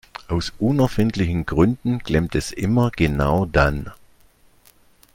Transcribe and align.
Aus 0.27 0.51
unerfindlichen 0.57 1.45
Gründen 1.45 2.01
klemmt 2.01 2.33
es 2.33 2.51
immer 2.51 2.89
genau 2.89 3.45
dann. 3.45 3.91